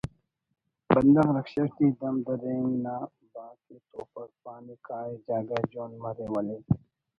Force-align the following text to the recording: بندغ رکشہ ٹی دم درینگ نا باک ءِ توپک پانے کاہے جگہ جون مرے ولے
بندغ 0.93 1.27
رکشہ 1.35 1.63
ٹی 1.75 1.87
دم 1.99 2.15
درینگ 2.25 2.71
نا 2.83 2.95
باک 3.33 3.61
ءِ 3.73 3.75
توپک 3.89 4.29
پانے 4.43 4.75
کاہے 4.85 5.15
جگہ 5.25 5.59
جون 5.71 5.91
مرے 6.01 6.27
ولے 6.33 6.57